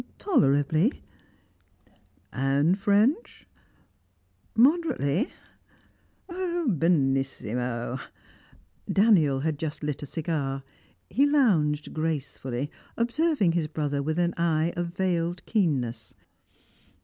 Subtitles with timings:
[0.17, 1.03] "Tolerably."
[2.33, 3.45] "And French?"
[4.55, 5.27] "Moderately."
[6.27, 7.99] "Benissimo!"
[8.91, 10.63] Daniel had just lit a cigar;
[11.11, 16.15] he lounged gracefully, observing his brother with an eye of veiled keenness.